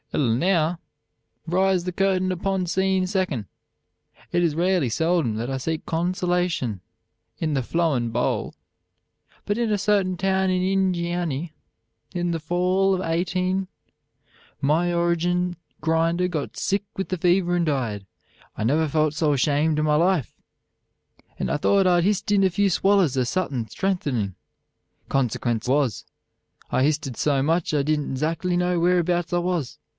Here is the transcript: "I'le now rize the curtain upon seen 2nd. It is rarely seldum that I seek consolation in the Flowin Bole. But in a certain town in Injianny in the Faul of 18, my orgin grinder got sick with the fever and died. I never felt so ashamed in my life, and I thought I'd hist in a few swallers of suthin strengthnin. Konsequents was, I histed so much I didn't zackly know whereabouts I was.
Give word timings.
"I'le 0.13 0.35
now 0.35 0.79
rize 1.47 1.83
the 1.85 1.93
curtain 1.93 2.33
upon 2.33 2.65
seen 2.65 3.03
2nd. 3.03 3.45
It 4.33 4.43
is 4.43 4.55
rarely 4.55 4.89
seldum 4.89 5.37
that 5.37 5.49
I 5.49 5.55
seek 5.55 5.85
consolation 5.85 6.81
in 7.37 7.53
the 7.53 7.61
Flowin 7.63 8.09
Bole. 8.09 8.55
But 9.45 9.57
in 9.57 9.71
a 9.71 9.77
certain 9.77 10.17
town 10.17 10.49
in 10.49 10.61
Injianny 10.63 11.51
in 12.13 12.31
the 12.31 12.39
Faul 12.41 12.95
of 12.95 13.01
18, 13.01 13.67
my 14.59 14.91
orgin 14.91 15.55
grinder 15.79 16.27
got 16.27 16.57
sick 16.57 16.83
with 16.97 17.07
the 17.09 17.17
fever 17.17 17.55
and 17.55 17.65
died. 17.67 18.05
I 18.57 18.63
never 18.65 18.89
felt 18.89 19.13
so 19.13 19.31
ashamed 19.31 19.79
in 19.79 19.85
my 19.85 19.95
life, 19.95 20.35
and 21.39 21.49
I 21.49 21.55
thought 21.57 21.87
I'd 21.87 22.03
hist 22.03 22.31
in 22.33 22.43
a 22.43 22.49
few 22.49 22.69
swallers 22.69 23.15
of 23.15 23.27
suthin 23.27 23.65
strengthnin. 23.67 24.33
Konsequents 25.07 25.69
was, 25.69 26.05
I 26.69 26.83
histed 26.83 27.15
so 27.15 27.41
much 27.43 27.73
I 27.73 27.83
didn't 27.83 28.15
zackly 28.17 28.57
know 28.57 28.77
whereabouts 28.77 29.31
I 29.31 29.37
was. 29.37 29.77